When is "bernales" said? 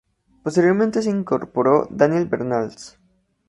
2.25-2.97